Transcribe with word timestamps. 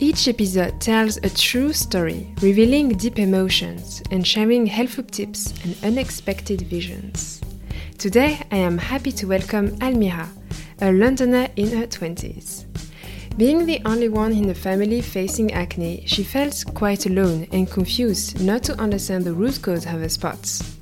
Each 0.00 0.28
episode 0.28 0.80
tells 0.80 1.16
a 1.16 1.28
true 1.28 1.72
story, 1.72 2.32
revealing 2.40 2.90
deep 2.90 3.18
emotions 3.18 4.00
and 4.12 4.24
sharing 4.24 4.64
helpful 4.64 5.02
tips 5.02 5.52
and 5.64 5.76
unexpected 5.82 6.60
visions. 6.60 7.40
Today, 7.98 8.40
I 8.52 8.58
am 8.58 8.78
happy 8.78 9.10
to 9.10 9.26
welcome 9.26 9.76
Almira, 9.82 10.28
a 10.80 10.92
Londoner 10.92 11.48
in 11.56 11.76
her 11.76 11.88
20s. 11.88 12.66
Being 13.36 13.66
the 13.66 13.82
only 13.84 14.08
one 14.08 14.30
in 14.30 14.46
the 14.46 14.54
family 14.54 15.00
facing 15.00 15.52
acne, 15.52 16.04
she 16.06 16.22
felt 16.22 16.64
quite 16.74 17.06
alone 17.06 17.48
and 17.50 17.68
confused 17.68 18.40
not 18.40 18.62
to 18.64 18.80
understand 18.80 19.24
the 19.24 19.34
root 19.34 19.60
cause 19.60 19.84
of 19.84 20.00
her 20.00 20.08
spots. 20.08 20.76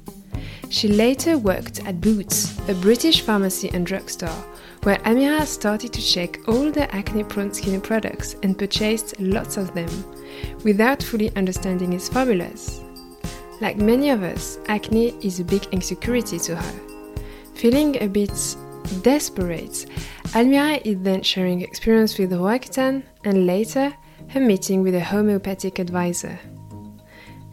She 0.69 0.88
later 0.88 1.38
worked 1.38 1.83
at 1.86 2.02
Boots, 2.02 2.58
a 2.69 2.74
British 2.74 3.22
pharmacy 3.22 3.70
and 3.72 3.86
drugstore, 3.86 4.44
where 4.86 4.98
Amira 4.98 5.45
started 5.45 5.92
to 5.92 6.00
check 6.00 6.38
all 6.46 6.70
the 6.70 6.88
acne 6.94 7.24
prone 7.24 7.52
skin 7.52 7.80
products 7.80 8.36
and 8.44 8.56
purchased 8.56 9.18
lots 9.18 9.56
of 9.56 9.74
them, 9.74 9.90
without 10.62 11.02
fully 11.02 11.34
understanding 11.34 11.92
its 11.92 12.08
formulas. 12.08 12.80
Like 13.61 13.78
many 13.78 14.11
of 14.11 14.22
us, 14.22 14.61
acne 14.69 15.08
is 15.27 15.41
a 15.41 15.44
big 15.44 15.66
insecurity 15.72 16.38
to 16.38 16.55
her. 16.55 16.80
Feeling 17.55 18.00
a 18.00 18.06
bit 18.06 18.30
desperate, 19.02 19.86
Almira 20.36 20.80
is 20.84 21.00
then 21.00 21.22
sharing 21.22 21.62
experience 21.62 22.16
with 22.16 22.30
Roaccutane 22.30 23.02
and 23.24 23.44
later 23.44 23.92
her 24.28 24.41
meeting 24.41 24.83
with 24.83 24.94
a 24.94 25.00
homeopathic 25.00 25.80
advisor. 25.80 26.39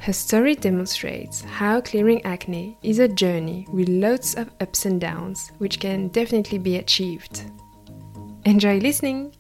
Her 0.04 0.12
story 0.12 0.56
demonstrates 0.56 1.44
how 1.44 1.80
clearing 1.80 2.26
acne 2.26 2.78
is 2.84 3.00
a 3.00 3.08
journey 3.08 3.66
with 3.72 3.88
lots 3.88 4.34
of 4.34 4.52
ups 4.60 4.86
and 4.86 5.00
downs, 5.00 5.54
which 5.60 5.80
can 5.80 6.10
definitely 6.10 6.58
be 6.58 6.76
achieved. 6.76 7.50
Enjoy 8.44 8.80
listening! 8.80 9.34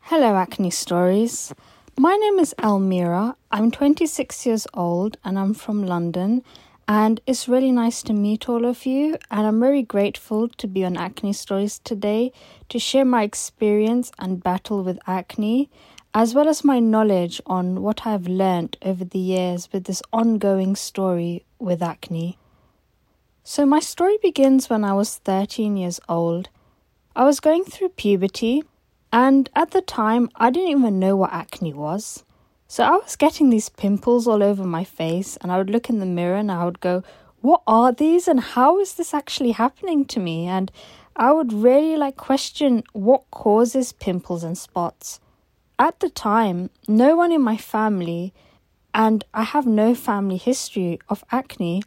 Hello, 0.00 0.34
Acne 0.34 0.70
Stories. 0.70 1.54
My 1.96 2.16
name 2.16 2.40
is 2.40 2.56
Elmira. 2.60 3.36
I'm 3.52 3.70
26 3.70 4.46
years 4.46 4.66
old 4.74 5.16
and 5.24 5.38
I'm 5.38 5.54
from 5.54 5.86
London. 5.86 6.42
And 6.88 7.20
it's 7.24 7.46
really 7.46 7.70
nice 7.70 8.02
to 8.02 8.12
meet 8.12 8.48
all 8.48 8.66
of 8.66 8.84
you. 8.84 9.16
And 9.30 9.46
I'm 9.46 9.60
very 9.60 9.84
grateful 9.84 10.48
to 10.48 10.66
be 10.66 10.84
on 10.84 10.96
Acne 10.96 11.34
Stories 11.34 11.78
today 11.78 12.32
to 12.68 12.80
share 12.80 13.04
my 13.04 13.22
experience 13.22 14.10
and 14.18 14.42
battle 14.42 14.82
with 14.82 14.98
acne 15.06 15.70
as 16.16 16.32
well 16.32 16.48
as 16.48 16.62
my 16.62 16.78
knowledge 16.78 17.40
on 17.44 17.82
what 17.82 18.06
I've 18.06 18.28
learnt 18.28 18.76
over 18.82 19.04
the 19.04 19.18
years 19.18 19.68
with 19.72 19.84
this 19.84 20.00
ongoing 20.12 20.76
story 20.76 21.44
with 21.58 21.82
acne. 21.82 22.38
So, 23.42 23.66
my 23.66 23.80
story 23.80 24.16
begins 24.22 24.70
when 24.70 24.84
I 24.84 24.92
was 24.92 25.16
13 25.16 25.76
years 25.76 25.98
old. 26.08 26.50
I 27.16 27.24
was 27.24 27.40
going 27.40 27.64
through 27.64 27.90
puberty, 27.90 28.62
and 29.12 29.50
at 29.56 29.72
the 29.72 29.80
time, 29.80 30.30
I 30.36 30.50
didn't 30.50 30.70
even 30.70 31.00
know 31.00 31.16
what 31.16 31.32
acne 31.32 31.72
was. 31.72 32.24
So, 32.68 32.84
I 32.84 32.92
was 32.92 33.16
getting 33.16 33.50
these 33.50 33.68
pimples 33.68 34.28
all 34.28 34.42
over 34.42 34.64
my 34.64 34.84
face, 34.84 35.36
and 35.38 35.50
I 35.50 35.58
would 35.58 35.68
look 35.68 35.90
in 35.90 35.98
the 35.98 36.06
mirror 36.06 36.36
and 36.36 36.52
I 36.52 36.64
would 36.64 36.78
go, 36.78 37.02
What 37.40 37.62
are 37.66 37.92
these, 37.92 38.28
and 38.28 38.38
how 38.38 38.78
is 38.78 38.94
this 38.94 39.14
actually 39.14 39.52
happening 39.52 40.04
to 40.06 40.20
me? 40.20 40.46
And 40.46 40.70
I 41.16 41.32
would 41.32 41.52
really 41.52 41.96
like 41.96 42.16
question 42.16 42.84
what 42.92 43.28
causes 43.32 43.92
pimples 43.92 44.44
and 44.44 44.56
spots 44.56 45.18
at 45.78 46.00
the 46.00 46.10
time, 46.10 46.70
no 46.86 47.16
one 47.16 47.32
in 47.32 47.42
my 47.42 47.56
family, 47.56 48.32
and 48.92 49.24
I 49.34 49.42
have 49.42 49.66
no 49.66 49.94
family 49.94 50.36
history 50.36 51.00
of 51.08 51.24
acne, 51.32 51.82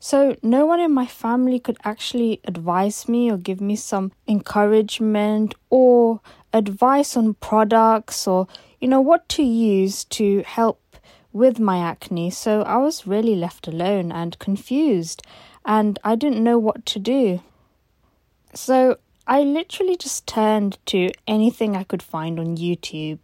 so 0.00 0.36
no 0.42 0.64
one 0.66 0.80
in 0.80 0.92
my 0.92 1.06
family 1.06 1.58
could 1.58 1.76
actually 1.84 2.40
advise 2.44 3.08
me 3.08 3.30
or 3.30 3.36
give 3.36 3.60
me 3.60 3.76
some 3.76 4.12
encouragement 4.26 5.54
or 5.70 6.20
advice 6.52 7.16
on 7.16 7.34
products 7.34 8.26
or, 8.26 8.46
you 8.80 8.88
know, 8.88 9.00
what 9.00 9.28
to 9.30 9.42
use 9.42 10.04
to 10.04 10.42
help 10.42 10.80
with 11.32 11.58
my 11.58 11.78
acne. 11.78 12.30
So 12.30 12.62
I 12.62 12.76
was 12.76 13.06
really 13.06 13.34
left 13.34 13.68
alone 13.68 14.12
and 14.12 14.38
confused, 14.38 15.22
and 15.64 15.98
I 16.04 16.14
didn't 16.14 16.42
know 16.42 16.58
what 16.58 16.86
to 16.86 16.98
do. 16.98 17.42
So 18.54 18.98
I 19.30 19.42
literally 19.42 19.98
just 19.98 20.26
turned 20.26 20.78
to 20.86 21.10
anything 21.26 21.76
I 21.76 21.84
could 21.84 22.02
find 22.02 22.40
on 22.40 22.56
YouTube 22.56 23.18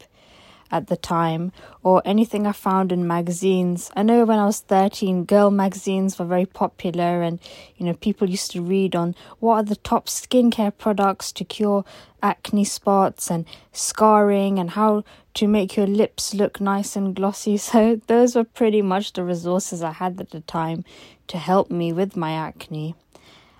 at 0.70 0.88
the 0.88 0.98
time 0.98 1.50
or 1.82 2.02
anything 2.04 2.46
I 2.46 2.52
found 2.52 2.92
in 2.92 3.06
magazines. 3.06 3.90
I 3.96 4.02
know 4.02 4.26
when 4.26 4.38
I 4.38 4.44
was 4.44 4.60
13, 4.60 5.24
girl 5.24 5.50
magazines 5.50 6.18
were 6.18 6.26
very 6.26 6.44
popular 6.44 7.22
and 7.22 7.40
you 7.78 7.86
know 7.86 7.94
people 7.94 8.28
used 8.28 8.50
to 8.50 8.60
read 8.60 8.94
on 8.94 9.14
what 9.38 9.54
are 9.54 9.62
the 9.62 9.76
top 9.76 10.08
skincare 10.08 10.76
products 10.76 11.32
to 11.32 11.44
cure 11.44 11.86
acne 12.22 12.64
spots 12.64 13.30
and 13.30 13.46
scarring 13.72 14.58
and 14.58 14.72
how 14.72 15.04
to 15.32 15.48
make 15.48 15.74
your 15.74 15.86
lips 15.86 16.34
look 16.34 16.60
nice 16.60 16.96
and 16.96 17.16
glossy. 17.16 17.56
So 17.74 17.98
those 18.08 18.36
were 18.36 18.44
pretty 18.44 18.82
much 18.82 19.14
the 19.14 19.24
resources 19.24 19.82
I 19.82 19.92
had 19.92 20.20
at 20.20 20.32
the 20.32 20.40
time 20.40 20.84
to 21.28 21.38
help 21.38 21.70
me 21.70 21.94
with 21.94 22.14
my 22.14 22.32
acne. 22.32 22.94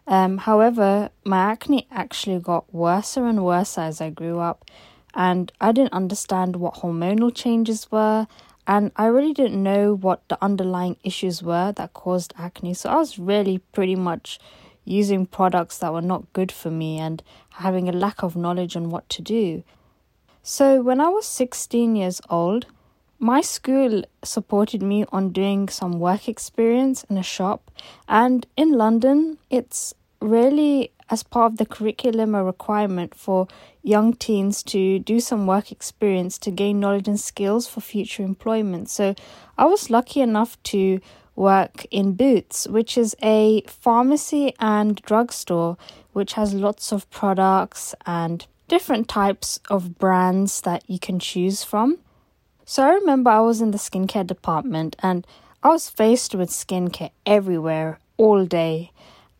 Um, 0.06 0.38
however, 0.38 1.10
my 1.24 1.38
acne 1.38 1.86
actually 1.90 2.38
got 2.38 2.72
worse 2.74 3.16
and 3.16 3.44
worse 3.44 3.78
as 3.78 4.00
I 4.00 4.10
grew 4.10 4.38
up, 4.38 4.64
and 5.14 5.50
I 5.60 5.72
didn't 5.72 5.92
understand 5.94 6.56
what 6.56 6.74
hormonal 6.74 7.34
changes 7.34 7.90
were, 7.90 8.26
and 8.66 8.92
I 8.96 9.06
really 9.06 9.32
didn't 9.32 9.62
know 9.62 9.94
what 9.94 10.28
the 10.28 10.42
underlying 10.42 10.96
issues 11.04 11.42
were 11.42 11.72
that 11.72 11.94
caused 11.94 12.34
acne. 12.36 12.74
So 12.74 12.90
I 12.90 12.96
was 12.96 13.18
really 13.18 13.58
pretty 13.58 13.96
much 13.96 14.38
using 14.84 15.26
products 15.26 15.78
that 15.78 15.92
were 15.92 16.02
not 16.02 16.32
good 16.32 16.52
for 16.52 16.70
me 16.70 16.98
and 16.98 17.22
having 17.54 17.88
a 17.88 17.92
lack 17.92 18.22
of 18.22 18.36
knowledge 18.36 18.76
on 18.76 18.90
what 18.90 19.08
to 19.10 19.22
do. 19.22 19.62
So 20.42 20.82
when 20.82 21.00
I 21.00 21.08
was 21.08 21.26
16 21.26 21.96
years 21.96 22.20
old, 22.28 22.66
my 23.24 23.40
school 23.40 24.04
supported 24.22 24.82
me 24.82 25.06
on 25.10 25.30
doing 25.30 25.66
some 25.66 25.98
work 25.98 26.28
experience 26.28 27.04
in 27.04 27.16
a 27.16 27.22
shop, 27.22 27.70
and 28.06 28.46
in 28.54 28.72
London, 28.72 29.38
it's 29.48 29.94
really 30.20 30.92
as 31.08 31.22
part 31.22 31.52
of 31.52 31.56
the 31.56 31.64
curriculum 31.64 32.34
a 32.34 32.44
requirement 32.44 33.14
for 33.14 33.48
young 33.82 34.12
teens 34.12 34.62
to 34.62 34.98
do 34.98 35.20
some 35.20 35.46
work 35.46 35.72
experience 35.72 36.36
to 36.36 36.50
gain 36.50 36.78
knowledge 36.78 37.08
and 37.08 37.18
skills 37.18 37.66
for 37.66 37.80
future 37.80 38.22
employment. 38.22 38.90
So 38.90 39.14
I 39.56 39.64
was 39.64 39.88
lucky 39.88 40.20
enough 40.20 40.62
to 40.64 41.00
work 41.34 41.86
in 41.90 42.12
Boots, 42.12 42.68
which 42.68 42.98
is 42.98 43.16
a 43.22 43.62
pharmacy 43.66 44.54
and 44.60 44.96
drugstore 44.96 45.78
which 46.12 46.34
has 46.34 46.52
lots 46.52 46.92
of 46.92 47.10
products 47.10 47.94
and 48.04 48.46
different 48.68 49.08
types 49.08 49.60
of 49.70 49.96
brands 49.98 50.60
that 50.60 50.82
you 50.86 50.98
can 50.98 51.18
choose 51.18 51.64
from. 51.64 51.98
So 52.66 52.82
I 52.82 52.94
remember 52.94 53.30
I 53.30 53.40
was 53.40 53.60
in 53.60 53.72
the 53.72 53.78
skincare 53.78 54.26
department 54.26 54.96
and 55.02 55.26
I 55.62 55.68
was 55.68 55.90
faced 55.90 56.34
with 56.34 56.50
skincare 56.50 57.10
everywhere 57.26 57.98
all 58.16 58.46
day. 58.46 58.90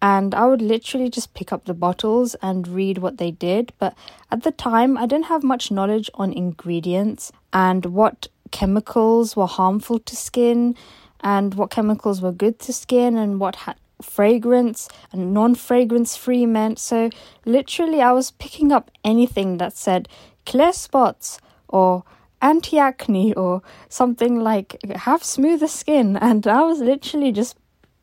And 0.03 0.35
I 0.35 0.47
would 0.47 0.61
literally 0.61 1.09
just 1.09 1.33
pick 1.33 1.51
up 1.51 1.65
the 1.65 1.73
bottles 1.73 2.35
and 2.43 2.69
read 2.69 2.99
what 2.99 3.17
they 3.17 3.31
did. 3.31 3.73
But 3.79 3.95
at 4.31 4.43
the 4.43 4.51
time, 4.51 4.99
I 4.99 5.07
didn't 5.07 5.27
have 5.27 5.43
much 5.43 5.71
knowledge 5.71 6.11
on 6.15 6.33
ingredients 6.33 7.33
and 7.55 7.87
what 7.87 8.29
chemicals 8.51 9.35
were 9.35 9.47
harmful 9.47 9.99
to 10.01 10.15
skin 10.15 10.77
and 11.21 11.55
what 11.55 11.71
chemicals 11.71 12.21
were 12.21 12.33
good 12.33 12.59
to 12.61 12.73
skin 12.75 13.17
and 13.17 13.41
what 13.41 13.57
fragrance 14.03 14.89
and 15.11 15.33
non 15.33 15.55
fragrance 15.55 16.17
free 16.17 16.45
meant. 16.45 16.79
So, 16.79 17.09
literally, 17.47 18.03
I 18.03 18.13
was 18.13 18.33
picking 18.33 18.73
up 18.73 18.91
anything 19.03 19.57
that 19.57 19.75
said 19.75 20.09
clear 20.45 20.75
spots 20.75 21.39
or 21.69 22.05
anti 22.45 22.79
acne 22.79 23.33
or 23.35 23.63
something 23.89 24.41
like 24.41 24.81
have 24.95 25.25
smoother 25.25 25.69
skin. 25.69 26.17
And 26.23 26.47
I 26.47 26.63
was 26.63 26.81
literally 26.81 27.33
just 27.33 27.57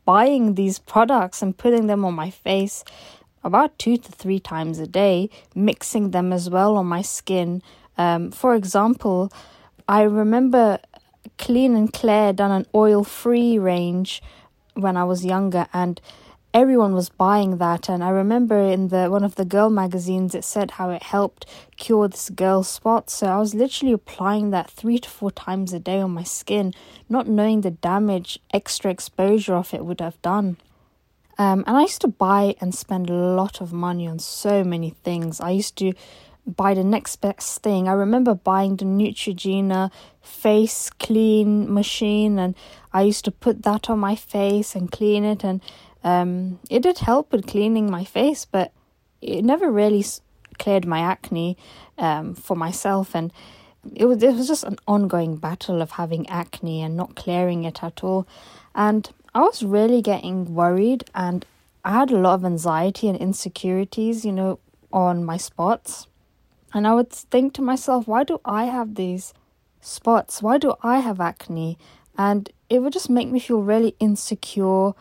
buying 0.04 0.54
these 0.54 0.78
products 0.78 1.42
and 1.42 1.56
putting 1.56 1.86
them 1.86 2.04
on 2.04 2.14
my 2.14 2.30
face 2.30 2.84
about 3.44 3.78
two 3.78 3.96
to 3.96 4.12
three 4.12 4.40
times 4.40 4.78
a 4.78 4.86
day, 4.86 5.30
mixing 5.54 6.10
them 6.10 6.32
as 6.32 6.50
well 6.50 6.76
on 6.76 6.86
my 6.86 7.02
skin. 7.02 7.62
Um, 7.98 8.30
for 8.30 8.54
example, 8.54 9.32
I 9.88 10.02
remember 10.02 10.78
Clean 11.38 11.74
and 11.76 11.92
Clear 11.92 12.32
done 12.32 12.50
an 12.50 12.66
oil 12.74 13.04
free 13.04 13.58
range 13.58 14.22
when 14.74 14.96
I 14.96 15.04
was 15.04 15.24
younger, 15.24 15.66
and 15.72 16.00
everyone 16.54 16.92
was 16.92 17.08
buying 17.08 17.56
that 17.58 17.88
and 17.88 18.04
i 18.04 18.10
remember 18.10 18.58
in 18.60 18.88
the 18.88 19.08
one 19.08 19.24
of 19.24 19.36
the 19.36 19.44
girl 19.44 19.70
magazines 19.70 20.34
it 20.34 20.44
said 20.44 20.72
how 20.72 20.90
it 20.90 21.02
helped 21.02 21.46
cure 21.76 22.08
this 22.08 22.28
girl 22.30 22.62
spot 22.62 23.08
so 23.08 23.26
i 23.26 23.38
was 23.38 23.54
literally 23.54 23.92
applying 23.92 24.50
that 24.50 24.70
3 24.70 24.98
to 24.98 25.08
4 25.08 25.30
times 25.30 25.72
a 25.72 25.78
day 25.78 26.00
on 26.00 26.10
my 26.10 26.22
skin 26.24 26.74
not 27.08 27.26
knowing 27.26 27.62
the 27.62 27.70
damage 27.70 28.38
extra 28.52 28.90
exposure 28.90 29.54
of 29.54 29.72
it 29.72 29.84
would 29.84 30.00
have 30.00 30.20
done 30.22 30.56
Um, 31.38 31.64
and 31.66 31.76
I 31.76 31.82
used 31.82 32.02
to 32.02 32.08
buy 32.08 32.54
and 32.60 32.74
spend 32.74 33.08
a 33.08 33.14
lot 33.14 33.60
of 33.62 33.72
money 33.72 34.06
on 34.06 34.18
so 34.18 34.62
many 34.62 34.90
things. 34.90 35.40
I 35.40 35.50
used 35.50 35.76
to 35.78 35.94
buy 36.44 36.74
the 36.74 36.84
next 36.84 37.16
best 37.20 37.62
thing. 37.62 37.88
I 37.88 37.92
remember 37.92 38.34
buying 38.34 38.76
the 38.76 38.84
Neutrogena 38.84 39.90
face 40.20 40.90
clean 40.90 41.72
machine, 41.72 42.38
and 42.38 42.54
I 42.92 43.02
used 43.02 43.24
to 43.24 43.30
put 43.30 43.62
that 43.62 43.88
on 43.88 43.98
my 43.98 44.14
face 44.14 44.76
and 44.76 44.92
clean 44.92 45.24
it, 45.24 45.42
and 45.42 45.60
um, 46.04 46.58
it 46.70 46.82
did 46.82 46.98
help 46.98 47.32
with 47.32 47.46
cleaning 47.46 47.90
my 47.90 48.04
face, 48.04 48.44
but 48.44 48.72
it 49.20 49.44
never 49.44 49.70
really 49.70 50.04
cleared 50.58 50.86
my 50.86 51.00
acne 51.00 51.56
um, 51.98 52.34
for 52.34 52.56
myself, 52.56 53.14
and 53.14 53.32
it 53.94 54.06
was 54.06 54.22
it 54.22 54.34
was 54.34 54.46
just 54.46 54.64
an 54.64 54.78
ongoing 54.86 55.36
battle 55.36 55.82
of 55.82 55.92
having 55.92 56.28
acne 56.28 56.82
and 56.82 56.96
not 56.96 57.16
clearing 57.16 57.64
it 57.64 57.82
at 57.82 58.02
all, 58.04 58.26
and 58.74 59.10
I 59.34 59.40
was 59.40 59.62
really 59.62 60.02
getting 60.02 60.54
worried, 60.54 61.04
and 61.14 61.44
I 61.84 61.92
had 61.92 62.10
a 62.10 62.18
lot 62.18 62.34
of 62.34 62.44
anxiety 62.44 63.08
and 63.08 63.18
insecurities, 63.18 64.24
you 64.24 64.32
know, 64.32 64.58
on 64.92 65.24
my 65.24 65.36
spots 65.36 66.06
and 66.74 66.86
I 66.86 66.94
would 66.94 67.10
think 67.10 67.52
to 67.54 67.62
myself, 67.62 68.08
why 68.08 68.24
do 68.24 68.40
I 68.44 68.64
have 68.64 68.94
these 68.94 69.34
spots? 69.80 70.42
Why 70.42 70.58
do 70.58 70.74
I 70.82 71.00
have 71.00 71.20
acne? 71.20 71.78
And 72.16 72.50
it 72.70 72.80
would 72.80 72.92
just 72.92 73.10
make 73.10 73.28
me 73.28 73.40
feel 73.40 73.62
really 73.62 73.94
insecure 74.00 74.92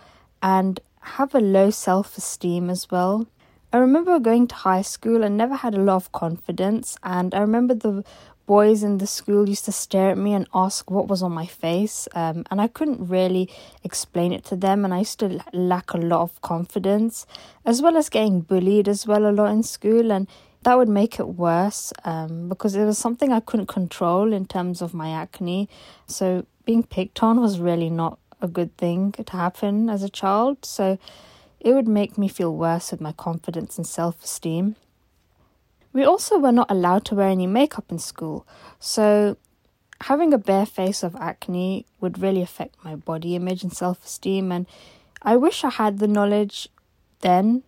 and 0.42 0.80
have 1.02 1.36
a 1.36 1.40
low 1.40 1.70
self 1.70 2.18
esteem 2.18 2.70
as 2.70 2.90
well. 2.90 3.28
I 3.74 3.78
remember 3.78 4.20
going 4.20 4.48
to 4.48 4.56
high 4.56 4.82
school 4.82 5.24
and 5.24 5.38
never 5.38 5.56
had 5.56 5.74
a 5.74 5.80
lot 5.80 5.96
of 5.96 6.12
confidence, 6.12 6.98
and 7.04 7.34
I 7.34 7.40
remember 7.40 7.74
the 7.74 8.04
boys 8.46 8.84
in 8.84 8.98
the 8.98 9.08
school 9.08 9.48
used 9.48 9.64
to 9.66 9.72
stare 9.72 10.10
at 10.12 10.18
me 10.18 10.34
and 10.34 10.46
ask 10.54 10.92
what 10.92 11.08
was 11.08 11.24
on 11.24 11.32
my 11.32 11.46
face, 11.46 12.08
um, 12.14 12.44
and 12.52 12.60
I 12.60 12.68
couldn't 12.68 13.08
really 13.08 13.50
explain 13.84 14.34
it 14.34 14.44
to 14.46 14.58
them, 14.58 14.84
and 14.84 14.94
I 14.94 15.00
used 15.00 15.20
to 15.20 15.42
lack 15.54 15.94
a 15.94 15.98
lot 15.98 16.22
of 16.22 16.42
confidence, 16.42 17.26
as 17.66 17.82
well 17.82 17.96
as 17.96 18.10
getting 18.10 18.42
bullied 18.42 18.90
as 18.90 19.08
well 19.08 19.26
a 19.26 19.32
lot 19.32 19.52
in 19.52 19.64
school, 19.64 20.12
and 20.12 20.28
that 20.64 20.78
would 20.78 20.90
make 20.90 21.20
it 21.20 21.30
worse 21.30 21.94
um, 22.04 22.50
because 22.50 22.76
it 22.76 22.84
was 22.86 22.98
something 22.98 23.32
I 23.32 23.40
couldn't 23.40 23.68
control 23.68 24.34
in 24.34 24.46
terms 24.46 24.82
of 24.82 24.94
my 24.94 25.10
acne. 25.10 25.70
So 26.08 26.46
being 26.66 26.84
picked 26.84 27.24
on 27.24 27.40
was 27.40 27.60
really 27.60 27.90
not 27.90 28.20
a 28.42 28.48
good 28.48 28.76
thing 28.78 29.12
to 29.14 29.32
happen 29.32 29.90
as 29.90 30.04
a 30.04 30.10
child. 30.10 30.66
So 30.66 30.98
it 31.60 31.74
would 31.74 31.88
make 31.88 32.18
me 32.18 32.28
feel 32.28 32.56
worse 32.56 32.92
with 32.92 33.02
my 33.02 33.12
confidence 33.12 33.78
and 33.78 33.88
self 33.88 34.24
esteem. 34.24 34.76
We 35.94 36.04
also 36.04 36.40
were 36.40 36.52
not 36.52 36.72
allowed 36.72 37.06
to 37.06 37.16
wear 37.16 37.28
any 37.28 37.48
makeup 37.48 37.86
in 37.90 38.00
school. 38.00 38.48
So 38.80 39.38
having 40.02 40.34
a 40.34 40.38
bare 40.38 40.66
face 40.66 41.04
of 41.04 41.16
acne 41.16 41.86
would 42.00 42.20
really 42.20 42.42
affect 42.42 42.84
my 42.84 42.96
body 42.96 43.36
image 43.36 43.64
and 43.64 43.74
self 43.74 44.04
esteem. 44.06 44.52
And 44.52 44.66
I 45.22 45.36
wish 45.36 45.64
I 45.64 45.70
had 45.70 46.00
the 46.00 46.08
knowledge 46.08 46.70
then 47.20 47.64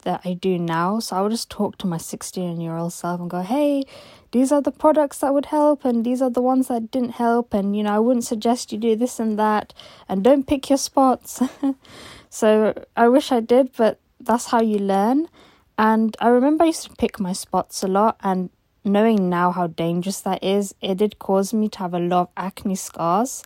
that 0.00 0.20
I 0.24 0.34
do 0.34 0.58
now. 0.58 0.98
So 1.00 1.16
I 1.16 1.22
would 1.22 1.30
just 1.30 1.50
talk 1.50 1.78
to 1.78 1.86
my 1.86 1.98
16 1.98 2.60
year 2.60 2.76
old 2.76 2.92
self 2.92 3.20
and 3.20 3.30
go, 3.30 3.40
hey, 3.40 3.84
these 4.32 4.52
are 4.52 4.62
the 4.62 4.70
products 4.70 5.18
that 5.18 5.34
would 5.34 5.46
help, 5.46 5.84
and 5.84 6.04
these 6.04 6.22
are 6.22 6.30
the 6.30 6.42
ones 6.42 6.68
that 6.68 6.90
didn't 6.90 7.12
help. 7.12 7.52
And, 7.52 7.76
you 7.76 7.82
know, 7.82 7.94
I 7.94 7.98
wouldn't 7.98 8.24
suggest 8.24 8.72
you 8.72 8.78
do 8.78 8.94
this 8.94 9.18
and 9.18 9.38
that, 9.38 9.74
and 10.08 10.22
don't 10.22 10.46
pick 10.46 10.70
your 10.70 10.78
spots. 10.78 11.42
so 12.30 12.74
I 12.96 13.08
wish 13.08 13.32
I 13.32 13.40
did, 13.40 13.72
but 13.76 13.98
that's 14.20 14.46
how 14.46 14.60
you 14.60 14.78
learn. 14.78 15.28
And 15.76 16.16
I 16.20 16.28
remember 16.28 16.64
I 16.64 16.68
used 16.68 16.84
to 16.84 16.94
pick 16.96 17.18
my 17.18 17.32
spots 17.32 17.82
a 17.82 17.88
lot, 17.88 18.16
and 18.22 18.50
knowing 18.84 19.28
now 19.28 19.50
how 19.50 19.66
dangerous 19.66 20.20
that 20.20 20.42
is, 20.44 20.74
it 20.80 20.98
did 20.98 21.18
cause 21.18 21.52
me 21.52 21.68
to 21.70 21.78
have 21.80 21.94
a 21.94 21.98
lot 21.98 22.20
of 22.22 22.28
acne 22.36 22.76
scars, 22.76 23.42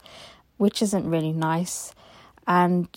which 0.59 0.83
isn't 0.83 1.09
really 1.09 1.33
nice. 1.33 1.95
And 2.47 2.89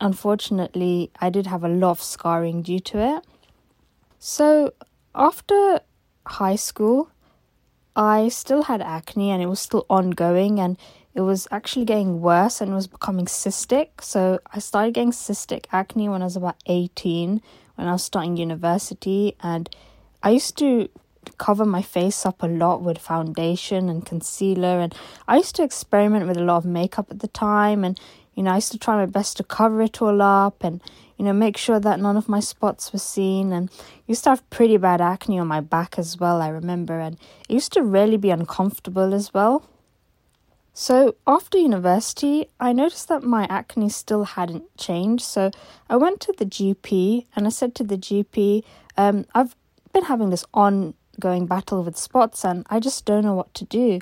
unfortunately, 0.00 1.10
I 1.20 1.30
did 1.30 1.46
have 1.46 1.64
a 1.64 1.68
lot 1.68 1.92
of 1.92 2.02
scarring 2.02 2.62
due 2.62 2.80
to 2.80 3.16
it. 3.16 3.26
So, 4.18 4.72
after 5.14 5.80
high 6.26 6.56
school, 6.56 7.10
I 7.94 8.28
still 8.28 8.64
had 8.64 8.82
acne 8.82 9.30
and 9.30 9.42
it 9.42 9.46
was 9.46 9.60
still 9.60 9.86
ongoing 9.88 10.60
and 10.60 10.76
it 11.14 11.22
was 11.22 11.48
actually 11.50 11.86
getting 11.86 12.20
worse 12.20 12.60
and 12.60 12.74
was 12.74 12.86
becoming 12.86 13.26
cystic. 13.26 14.02
So, 14.02 14.40
I 14.52 14.58
started 14.58 14.94
getting 14.94 15.12
cystic 15.12 15.66
acne 15.72 16.08
when 16.08 16.22
I 16.22 16.26
was 16.26 16.36
about 16.36 16.56
18 16.66 17.40
when 17.76 17.86
I 17.86 17.92
was 17.92 18.02
starting 18.02 18.36
university 18.36 19.36
and 19.42 19.68
I 20.22 20.30
used 20.30 20.58
to 20.58 20.88
cover 21.38 21.64
my 21.64 21.82
face 21.82 22.24
up 22.24 22.42
a 22.42 22.46
lot 22.46 22.82
with 22.82 22.98
foundation 22.98 23.88
and 23.88 24.04
concealer 24.04 24.80
and 24.80 24.94
I 25.28 25.36
used 25.38 25.56
to 25.56 25.62
experiment 25.62 26.26
with 26.26 26.36
a 26.36 26.44
lot 26.44 26.58
of 26.58 26.64
makeup 26.64 27.08
at 27.10 27.20
the 27.20 27.28
time 27.28 27.84
and 27.84 27.98
you 28.36 28.42
know, 28.42 28.52
I 28.52 28.56
used 28.56 28.70
to 28.72 28.78
try 28.78 28.96
my 28.96 29.06
best 29.06 29.38
to 29.38 29.42
cover 29.42 29.82
it 29.82 30.00
all 30.02 30.20
up 30.20 30.62
and, 30.62 30.82
you 31.16 31.24
know, 31.24 31.32
make 31.32 31.56
sure 31.56 31.80
that 31.80 31.98
none 31.98 32.18
of 32.18 32.28
my 32.28 32.38
spots 32.38 32.92
were 32.92 32.98
seen. 32.98 33.50
And 33.50 33.70
used 34.06 34.24
to 34.24 34.30
have 34.30 34.48
pretty 34.50 34.76
bad 34.76 35.00
acne 35.00 35.38
on 35.38 35.48
my 35.48 35.60
back 35.60 35.98
as 35.98 36.20
well, 36.20 36.42
I 36.42 36.48
remember. 36.48 37.00
And 37.00 37.16
it 37.48 37.54
used 37.54 37.72
to 37.72 37.82
really 37.82 38.18
be 38.18 38.30
uncomfortable 38.30 39.14
as 39.14 39.32
well. 39.32 39.66
So 40.74 41.16
after 41.26 41.56
university, 41.56 42.50
I 42.60 42.74
noticed 42.74 43.08
that 43.08 43.22
my 43.22 43.46
acne 43.48 43.88
still 43.88 44.24
hadn't 44.24 44.64
changed. 44.76 45.24
So 45.24 45.50
I 45.88 45.96
went 45.96 46.20
to 46.20 46.34
the 46.36 46.44
GP 46.44 47.24
and 47.34 47.46
I 47.46 47.50
said 47.50 47.74
to 47.76 47.84
the 47.84 47.96
GP, 47.96 48.62
um, 48.98 49.24
I've 49.34 49.56
been 49.94 50.04
having 50.04 50.28
this 50.28 50.44
ongoing 50.52 51.46
battle 51.46 51.82
with 51.82 51.96
spots 51.96 52.44
and 52.44 52.66
I 52.68 52.80
just 52.80 53.06
don't 53.06 53.24
know 53.24 53.32
what 53.32 53.54
to 53.54 53.64
do. 53.64 54.00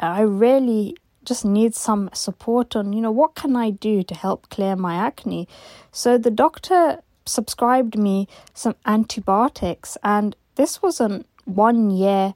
I 0.00 0.22
really 0.22 0.96
just 1.26 1.44
need 1.44 1.74
some 1.74 2.08
support 2.12 2.74
on, 2.74 2.92
you 2.92 3.00
know, 3.00 3.10
what 3.10 3.34
can 3.34 3.56
I 3.56 3.70
do 3.70 4.02
to 4.04 4.14
help 4.14 4.48
clear 4.48 4.76
my 4.76 4.94
acne? 4.94 5.48
So 5.92 6.16
the 6.16 6.30
doctor 6.30 7.02
subscribed 7.26 7.98
me 7.98 8.28
some 8.54 8.76
antibiotics, 8.86 9.98
and 10.02 10.36
this 10.54 10.80
was 10.80 11.00
a 11.00 11.24
one 11.44 11.90
year 11.90 12.34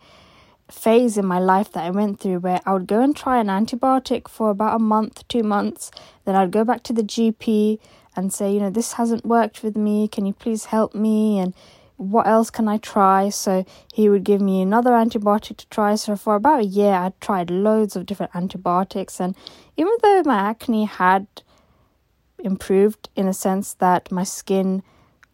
phase 0.71 1.17
in 1.17 1.27
my 1.27 1.39
life 1.39 1.73
that 1.73 1.85
I 1.85 1.91
went 1.91 2.21
through 2.21 2.39
where 2.39 2.61
I 2.65 2.73
would 2.73 2.87
go 2.87 3.01
and 3.01 3.17
try 3.17 3.39
an 3.39 3.49
antibiotic 3.49 4.29
for 4.29 4.51
about 4.51 4.77
a 4.77 4.79
month, 4.79 5.27
two 5.29 5.43
months, 5.43 5.91
then 6.25 6.35
I'd 6.37 6.51
go 6.51 6.65
back 6.65 6.83
to 6.85 6.93
the 6.93 7.03
GP 7.03 7.79
and 8.17 8.33
say, 8.33 8.53
you 8.53 8.61
know, 8.61 8.71
this 8.71 8.95
hasn't 8.95 9.25
worked 9.25 9.63
with 9.63 9.77
me, 9.77 10.09
can 10.09 10.27
you 10.27 10.33
please 10.33 10.67
help 10.67 10.95
me? 10.95 11.39
And 11.39 11.55
what 12.01 12.27
else 12.27 12.49
can 12.49 12.67
I 12.67 12.79
try? 12.79 13.29
So 13.29 13.67
he 13.93 14.09
would 14.09 14.25
give 14.25 14.41
me 14.41 14.63
another 14.63 14.93
antibiotic 14.93 15.59
to 15.59 15.67
try. 15.69 15.97
So 15.97 16.17
for 16.17 16.35
about 16.35 16.61
a 16.61 16.65
year, 16.65 16.95
I 16.95 17.13
tried 17.21 17.51
loads 17.51 17.95
of 17.95 18.07
different 18.07 18.35
antibiotics, 18.35 19.21
and 19.21 19.37
even 19.77 19.93
though 20.03 20.23
my 20.25 20.39
acne 20.39 20.87
had 20.87 21.27
improved 22.39 23.11
in 23.15 23.29
a 23.29 23.35
sense 23.35 23.75
that 23.75 24.11
my 24.11 24.25
skin 24.25 24.83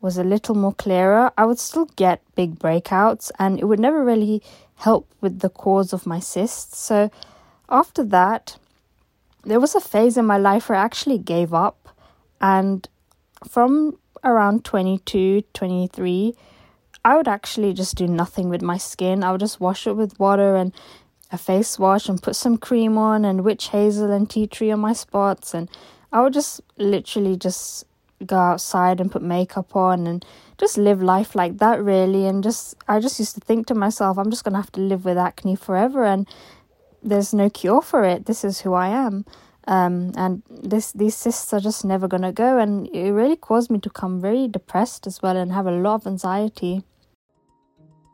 was 0.00 0.18
a 0.18 0.24
little 0.24 0.56
more 0.56 0.74
clearer, 0.74 1.30
I 1.38 1.44
would 1.44 1.60
still 1.60 1.86
get 1.94 2.20
big 2.34 2.58
breakouts, 2.58 3.30
and 3.38 3.60
it 3.60 3.66
would 3.66 3.78
never 3.78 4.04
really 4.04 4.42
help 4.74 5.08
with 5.20 5.38
the 5.38 5.48
cause 5.48 5.92
of 5.92 6.04
my 6.04 6.18
cysts. 6.18 6.78
So 6.78 7.12
after 7.68 8.02
that, 8.02 8.58
there 9.44 9.60
was 9.60 9.76
a 9.76 9.80
phase 9.80 10.16
in 10.16 10.26
my 10.26 10.36
life 10.36 10.68
where 10.68 10.78
I 10.78 10.84
actually 10.84 11.18
gave 11.18 11.54
up, 11.54 11.88
and 12.40 12.88
from 13.48 13.98
around 14.24 14.64
22, 14.64 15.42
23, 15.54 16.34
I 17.06 17.16
would 17.16 17.28
actually 17.28 17.72
just 17.72 17.94
do 17.94 18.08
nothing 18.08 18.48
with 18.48 18.62
my 18.62 18.78
skin. 18.78 19.22
I 19.22 19.30
would 19.30 19.38
just 19.38 19.60
wash 19.60 19.86
it 19.86 19.92
with 19.92 20.18
water 20.18 20.56
and 20.56 20.72
a 21.30 21.38
face 21.38 21.78
wash 21.78 22.08
and 22.08 22.20
put 22.20 22.34
some 22.34 22.56
cream 22.56 22.98
on 22.98 23.24
and 23.24 23.44
witch 23.44 23.68
hazel 23.68 24.10
and 24.10 24.28
tea 24.28 24.48
tree 24.48 24.72
on 24.72 24.80
my 24.80 24.92
spots 24.92 25.54
and 25.54 25.68
I 26.12 26.22
would 26.22 26.32
just 26.32 26.60
literally 26.78 27.36
just 27.36 27.84
go 28.26 28.36
outside 28.36 29.00
and 29.00 29.12
put 29.12 29.22
makeup 29.22 29.76
on 29.76 30.08
and 30.08 30.24
just 30.58 30.78
live 30.78 31.00
life 31.00 31.36
like 31.36 31.58
that 31.58 31.80
really 31.80 32.26
and 32.26 32.42
just 32.42 32.74
I 32.88 32.98
just 32.98 33.20
used 33.20 33.34
to 33.36 33.40
think 33.40 33.68
to 33.68 33.74
myself 33.76 34.18
I'm 34.18 34.30
just 34.30 34.42
going 34.42 34.54
to 34.54 34.60
have 34.60 34.72
to 34.72 34.80
live 34.80 35.04
with 35.04 35.16
acne 35.16 35.54
forever 35.54 36.04
and 36.04 36.26
there's 37.04 37.32
no 37.32 37.48
cure 37.48 37.82
for 37.82 38.02
it. 38.02 38.26
This 38.26 38.42
is 38.42 38.62
who 38.62 38.74
I 38.74 38.88
am. 38.88 39.24
Um, 39.68 40.12
and 40.16 40.42
this 40.48 40.92
these 40.92 41.16
cysts 41.16 41.52
are 41.52 41.60
just 41.60 41.84
never 41.84 42.06
gonna 42.06 42.32
go, 42.32 42.58
and 42.58 42.86
it 42.94 43.10
really 43.10 43.34
caused 43.34 43.68
me 43.68 43.80
to 43.80 43.90
come 43.90 44.20
very 44.20 44.46
depressed 44.46 45.08
as 45.08 45.20
well 45.22 45.36
and 45.36 45.52
have 45.52 45.66
a 45.66 45.72
lot 45.72 45.94
of 45.96 46.06
anxiety. 46.06 46.84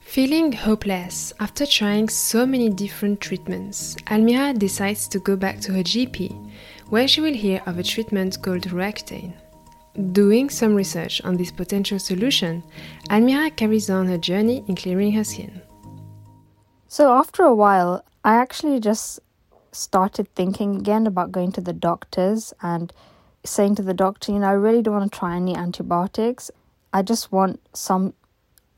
Feeling 0.05 0.53
hopeless 0.53 1.33
after 1.41 1.65
trying 1.65 2.09
so 2.11 2.45
many 2.45 2.69
different 2.69 3.21
treatments, 3.21 3.97
Almira 4.11 4.53
decides 4.53 5.09
to 5.09 5.19
go 5.19 5.37
back 5.37 5.59
to 5.61 5.73
her 5.73 5.83
GP, 5.83 6.53
where 6.91 7.09
she 7.09 7.23
will 7.23 7.33
hear 7.33 7.63
of 7.65 7.79
a 7.79 7.83
treatment 7.83 8.43
called 8.43 8.63
Roaccutane. 8.65 9.33
Doing 10.13 10.51
some 10.51 10.75
research 10.75 11.23
on 11.23 11.39
this 11.39 11.51
potential 11.51 11.99
solution, 11.99 12.63
Almira 13.11 13.51
carries 13.51 13.89
on 13.89 14.07
her 14.07 14.19
journey 14.19 14.63
in 14.69 14.77
clearing 14.77 15.13
her 15.13 15.25
skin. 15.25 15.63
So, 16.89 17.11
after 17.13 17.43
a 17.43 17.55
while, 17.55 18.05
I 18.23 18.35
actually 18.35 18.81
just 18.81 19.19
started 19.71 20.29
thinking 20.35 20.77
again 20.77 21.07
about 21.07 21.33
going 21.33 21.53
to 21.53 21.63
the 21.63 21.73
doctors 21.73 22.53
and 22.61 22.93
saying 23.45 23.77
to 23.77 23.83
the 23.83 23.95
doctor, 23.95 24.33
you 24.33 24.41
know, 24.41 24.49
I 24.49 24.53
really 24.53 24.83
don't 24.83 24.95
want 24.95 25.11
to 25.11 25.19
try 25.19 25.37
any 25.37 25.57
antibiotics. 25.57 26.51
I 26.93 27.01
just 27.01 27.33
want 27.33 27.61
some 27.73 28.13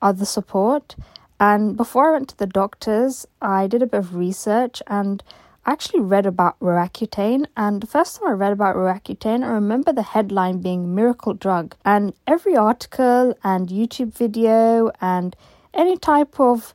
other 0.05 0.25
support. 0.25 0.95
And 1.41 1.77
before 1.77 2.11
I 2.11 2.13
went 2.13 2.29
to 2.29 2.39
the 2.39 2.47
doctors, 2.47 3.27
I 3.43 3.67
did 3.67 3.83
a 3.83 3.87
bit 3.87 3.99
of 3.99 4.15
research 4.15 4.81
and 4.87 5.23
I 5.67 5.73
actually 5.73 6.01
read 6.01 6.27
about 6.27 6.61
Roaccutane, 6.61 7.47
and 7.57 7.81
the 7.81 7.87
first 7.87 8.21
time 8.21 8.29
I 8.29 8.33
read 8.33 8.53
about 8.53 8.77
Roaccutane, 8.77 9.43
I 9.43 9.49
remember 9.49 9.95
the 9.95 10.03
headline 10.03 10.61
being 10.61 10.95
Miracle 10.95 11.33
Drug. 11.33 11.75
And 11.87 12.13
every 12.27 12.55
article 12.55 13.35
and 13.43 13.71
YouTube 13.71 14.13
video 14.13 14.91
and 15.01 15.35
any 15.73 15.97
type 15.97 16.39
of 16.39 16.75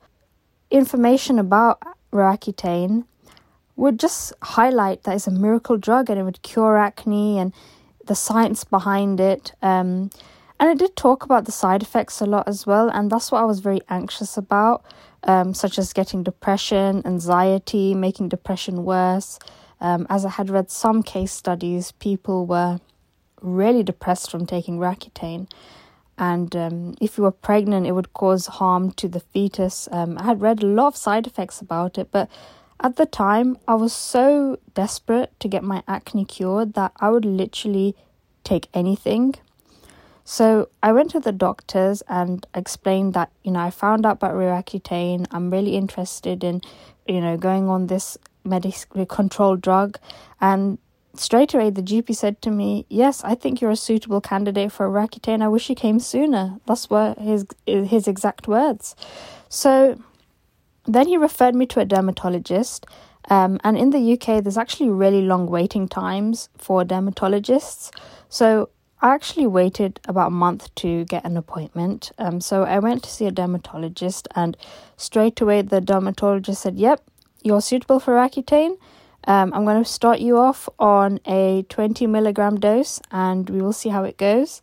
information 0.71 1.38
about 1.38 1.83
Roaccutane 2.12 3.05
would 3.75 4.00
just 4.00 4.33
highlight 4.41 5.03
that 5.03 5.15
it's 5.15 5.27
a 5.27 5.31
miracle 5.31 5.77
drug 5.77 6.09
and 6.09 6.19
it 6.19 6.24
would 6.24 6.41
cure 6.41 6.77
acne 6.77 7.38
and 7.38 7.53
the 8.07 8.15
science 8.15 8.63
behind 8.63 9.19
it. 9.19 9.53
Um, 9.62 10.09
and 10.60 10.70
it 10.70 10.78
did 10.78 10.96
talk 10.96 11.24
about 11.24 11.46
the 11.46 11.51
side 11.51 11.82
effects 11.82 12.22
a 12.22 12.25
lot 12.25 12.48
as 12.48 12.68
well, 12.68 12.89
and 12.89 13.12
that's 13.12 13.32
what 13.32 13.42
I 13.42 13.46
was 13.46 13.60
very 13.60 13.82
anxious 13.89 14.38
about, 14.38 14.84
um, 15.24 15.54
such 15.54 15.80
as 15.80 15.94
getting 15.94 16.24
depression, 16.24 17.01
anxiety, 17.06 17.96
making 17.96 18.30
depression 18.30 18.84
worse. 18.84 19.39
Um, 19.82 20.06
as 20.10 20.25
I 20.25 20.30
had 20.30 20.50
read 20.50 20.70
some 20.70 21.04
case 21.04 21.32
studies, 21.32 21.94
people 21.94 22.46
were 22.46 22.80
really 23.42 23.84
depressed 23.84 24.30
from 24.30 24.46
taking 24.46 24.78
Roaccutane. 24.78 25.50
And 26.18 26.54
um, 26.54 26.96
if 27.00 27.18
you 27.18 27.24
were 27.24 27.32
pregnant, 27.32 27.88
it 27.88 27.94
would 27.94 28.13
cause 28.13 28.48
harm 28.48 28.92
to 28.94 29.08
the 29.08 29.22
fetus. 29.22 29.88
Um, 29.89 30.18
I 30.18 30.24
had 30.24 30.42
read 30.42 30.62
a 30.62 30.66
lot 30.66 30.88
of 30.88 30.98
side 30.98 31.25
effects 31.25 31.62
about 31.62 31.98
it, 31.98 32.10
but 32.12 32.30
at 32.82 32.98
the 32.98 33.06
time, 33.06 33.58
I 33.68 33.75
was 33.75 33.94
so 33.94 34.58
desperate 34.74 35.38
to 35.39 35.48
get 35.48 35.63
my 35.63 35.84
acne 35.88 36.25
cured 36.25 36.74
that 36.74 36.92
I 37.00 37.10
would 37.10 37.25
literally 37.25 37.96
take 38.44 38.68
anything. 38.74 39.36
So 40.31 40.69
I 40.83 40.91
went 40.91 41.09
to 41.12 41.19
the 41.19 41.31
doctors 41.31 42.03
and 42.07 42.45
explained 42.53 43.15
that, 43.15 43.31
you 43.43 43.50
know, 43.50 43.62
I 43.62 43.71
found 43.71 44.05
out 44.05 44.17
about 44.17 44.36
Roaccutane. 44.36 45.25
I'm 45.31 45.50
really 45.50 45.75
interested 45.75 46.43
in, 46.43 46.62
you 47.07 47.19
know, 47.19 47.36
going 47.36 47.67
on 47.67 47.88
this 47.88 48.15
medically 48.43 49.07
controlled 49.07 49.62
drug. 49.62 49.98
And 50.39 50.77
straight 51.15 51.55
away, 51.55 51.71
the 51.71 51.81
GP 51.81 52.15
said 52.15 52.43
to 52.43 52.51
me, 52.51 52.86
Yes, 52.89 53.24
I 53.24 53.33
think 53.33 53.59
you're 53.59 53.71
a 53.71 53.75
suitable 53.75 54.21
candidate 54.21 54.71
for 54.71 54.88
Roaccutane. 54.88 55.41
I 55.41 55.48
wish 55.48 55.67
you 55.67 55.74
came 55.74 56.00
sooner. 56.00 56.59
That's 56.67 56.91
were 56.91 57.15
his, 57.17 57.48
his 57.65 58.07
exact 58.07 58.48
words. 58.48 58.95
So 59.50 60.00
then 60.86 61.07
he 61.07 61.17
referred 61.17 61.55
me 61.55 61.65
to 61.65 61.79
a 61.79 61.86
dermatologist. 61.86 62.86
Um, 63.31 63.59
and 63.63 63.75
in 63.75 63.89
the 63.89 64.13
UK, 64.13 64.43
there's 64.43 64.59
actually 64.59 64.89
really 64.89 65.24
long 65.24 65.48
waiting 65.48 65.88
times 65.88 66.50
for 66.55 66.83
dermatologists. 66.83 67.89
So 68.29 68.69
I 69.01 69.13
actually 69.13 69.48
waited 69.48 70.00
about 70.08 70.27
a 70.27 70.32
month 70.32 70.74
to 70.75 71.06
get 71.06 71.24
an 71.24 71.38
appointment. 71.38 72.12
Um, 72.18 72.41
so 72.41 72.63
I 72.63 72.79
went 72.79 73.03
to 73.03 73.10
see 73.10 73.25
a 73.25 73.32
dermatologist, 73.32 74.27
and 74.36 74.58
straight 74.98 75.39
away 75.39 75.62
the 75.62 75.79
dermatologist 75.79 76.62
said, 76.62 76.77
"Yep, 76.77 77.01
you're 77.41 77.62
suitable 77.62 78.00
for 78.00 78.15
Accutane. 78.15 78.77
Um, 79.25 79.53
I'm 79.53 79.63
going 79.63 79.82
to 79.84 79.89
start 79.89 80.20
you 80.20 80.38
off 80.38 80.68
on 80.79 81.20
a 81.25 81.63
20 81.70 82.08
milligram 82.08 82.60
dose, 82.60 83.00
and 83.12 83.50
we 83.50 83.62
will 83.62 83.74
see 83.74 83.89
how 83.89 84.03
it 84.03 84.18
goes." 84.18 84.62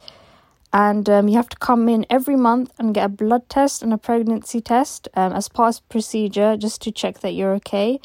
and 0.72 1.08
um, 1.08 1.28
you 1.28 1.36
have 1.36 1.48
to 1.48 1.56
come 1.56 1.88
in 1.88 2.04
every 2.10 2.36
month 2.36 2.70
and 2.78 2.94
get 2.94 3.06
a 3.06 3.08
blood 3.08 3.48
test 3.48 3.82
and 3.82 3.94
a 3.94 3.98
pregnancy 3.98 4.60
test 4.60 5.08
um, 5.14 5.32
as 5.32 5.48
part 5.48 5.78
of 5.78 5.88
procedure 5.88 6.56
just 6.56 6.82
to 6.82 6.90
check 6.90 7.20
that 7.20 7.32
you're 7.32 7.54
okay 7.54 7.98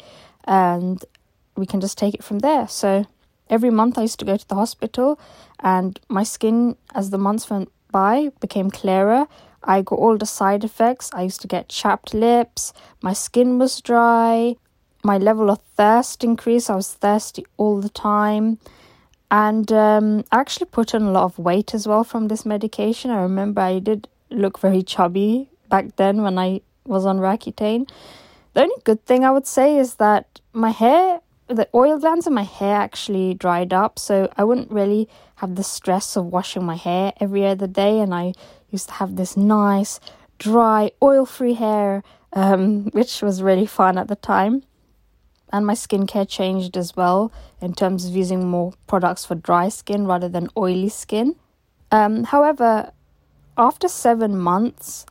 and 0.44 1.04
we 1.56 1.66
can 1.66 1.80
just 1.80 1.98
take 1.98 2.14
it 2.14 2.24
from 2.24 2.38
there 2.38 2.66
so 2.66 3.04
every 3.50 3.70
month 3.70 3.98
i 3.98 4.02
used 4.02 4.18
to 4.18 4.24
go 4.24 4.36
to 4.36 4.48
the 4.48 4.54
hospital 4.54 5.18
and 5.60 6.00
my 6.08 6.22
skin 6.22 6.76
as 6.94 7.10
the 7.10 7.18
months 7.18 7.48
went 7.48 7.70
by 7.92 8.32
became 8.40 8.70
clearer. 8.70 9.28
I 9.62 9.82
got 9.82 9.98
all 9.98 10.16
the 10.16 10.26
side 10.26 10.64
effects. 10.64 11.10
I 11.12 11.22
used 11.22 11.40
to 11.42 11.46
get 11.46 11.68
chapped 11.68 12.12
lips. 12.12 12.72
My 13.00 13.12
skin 13.12 13.58
was 13.58 13.80
dry. 13.80 14.56
My 15.04 15.18
level 15.18 15.50
of 15.50 15.60
thirst 15.76 16.24
increased. 16.24 16.68
I 16.68 16.74
was 16.74 16.92
thirsty 16.92 17.46
all 17.58 17.80
the 17.80 17.90
time. 17.90 18.58
And 19.30 19.70
um, 19.70 20.24
I 20.32 20.40
actually 20.40 20.66
put 20.66 20.94
on 20.94 21.02
a 21.02 21.12
lot 21.12 21.24
of 21.24 21.38
weight 21.38 21.74
as 21.74 21.86
well 21.86 22.02
from 22.02 22.28
this 22.28 22.44
medication. 22.44 23.10
I 23.10 23.22
remember 23.22 23.60
I 23.60 23.78
did 23.78 24.08
look 24.30 24.58
very 24.58 24.82
chubby 24.82 25.48
back 25.68 25.96
then 25.96 26.22
when 26.22 26.38
I 26.38 26.60
was 26.84 27.06
on 27.06 27.18
Roaccutane. 27.18 27.88
The 28.54 28.62
only 28.62 28.74
good 28.84 29.04
thing 29.06 29.24
I 29.24 29.30
would 29.30 29.46
say 29.46 29.78
is 29.78 29.94
that 29.94 30.40
my 30.52 30.70
hair, 30.70 31.20
the 31.48 31.68
oil 31.74 31.98
glands 31.98 32.26
in 32.26 32.34
my 32.34 32.44
hair 32.44 32.76
actually 32.76 33.34
dried 33.34 33.72
up, 33.72 33.98
so 33.98 34.32
I 34.36 34.44
wouldn't 34.44 34.70
really 34.70 35.08
have 35.36 35.56
the 35.56 35.64
stress 35.64 36.16
of 36.16 36.26
washing 36.26 36.64
my 36.64 36.76
hair 36.76 37.12
every 37.20 37.46
other 37.46 37.66
day. 37.66 38.00
And 38.00 38.14
I 38.14 38.32
used 38.70 38.88
to 38.88 38.94
have 38.94 39.16
this 39.16 39.36
nice, 39.36 40.00
dry, 40.38 40.92
oil 41.02 41.26
free 41.26 41.54
hair, 41.54 42.02
um, 42.32 42.84
which 42.92 43.22
was 43.22 43.42
really 43.42 43.66
fun 43.66 43.98
at 43.98 44.08
the 44.08 44.16
time 44.16 44.62
and 45.52 45.66
my 45.66 45.74
skincare 45.74 46.28
changed 46.28 46.76
as 46.76 46.96
well 46.96 47.30
in 47.60 47.74
terms 47.74 48.06
of 48.06 48.16
using 48.16 48.48
more 48.48 48.72
products 48.86 49.24
for 49.24 49.34
dry 49.34 49.68
skin 49.68 50.06
rather 50.06 50.28
than 50.28 50.48
oily 50.56 50.88
skin. 50.88 51.36
Um, 51.90 52.24
however, 52.24 52.90
after 53.56 53.86
seven 53.86 54.38
months 54.38 55.04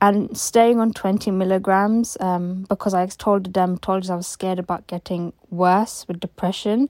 and 0.00 0.36
staying 0.36 0.78
on 0.78 0.92
20 0.92 1.30
milligrams, 1.30 2.16
um, 2.20 2.66
because 2.68 2.94
I 2.94 3.06
told 3.06 3.44
the 3.44 3.50
dermatologist 3.50 4.10
I 4.10 4.16
was 4.16 4.26
scared 4.26 4.58
about 4.58 4.86
getting 4.86 5.32
worse 5.50 6.06
with 6.06 6.20
depression, 6.20 6.88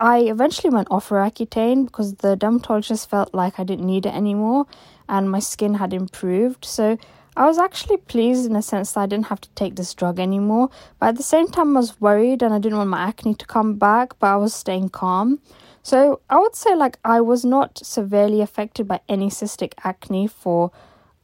I 0.00 0.20
eventually 0.20 0.70
went 0.70 0.88
off 0.90 1.08
Roaccutane 1.08 1.86
because 1.86 2.14
the 2.16 2.36
dermatologist 2.36 3.08
felt 3.08 3.32
like 3.32 3.58
I 3.58 3.64
didn't 3.64 3.86
need 3.86 4.06
it 4.06 4.14
anymore 4.14 4.66
and 5.08 5.30
my 5.30 5.38
skin 5.38 5.74
had 5.74 5.92
improved. 5.94 6.64
So 6.64 6.98
I 7.36 7.46
was 7.46 7.58
actually 7.58 7.96
pleased 7.96 8.46
in 8.46 8.56
a 8.56 8.62
sense 8.62 8.92
that 8.92 9.00
I 9.00 9.06
didn't 9.06 9.26
have 9.26 9.40
to 9.40 9.48
take 9.50 9.76
this 9.76 9.94
drug 9.94 10.20
anymore, 10.20 10.70
but 11.00 11.08
at 11.08 11.16
the 11.16 11.22
same 11.22 11.48
time, 11.48 11.76
I 11.76 11.80
was 11.80 12.00
worried 12.00 12.42
and 12.42 12.54
I 12.54 12.58
didn't 12.58 12.78
want 12.78 12.90
my 12.90 13.02
acne 13.02 13.34
to 13.34 13.46
come 13.46 13.74
back, 13.74 14.18
but 14.18 14.28
I 14.28 14.36
was 14.36 14.54
staying 14.54 14.90
calm. 14.90 15.40
So 15.82 16.20
I 16.30 16.38
would 16.38 16.54
say, 16.54 16.74
like, 16.76 16.98
I 17.04 17.20
was 17.20 17.44
not 17.44 17.78
severely 17.82 18.40
affected 18.40 18.86
by 18.86 19.00
any 19.08 19.30
cystic 19.30 19.72
acne 19.82 20.28
for 20.28 20.70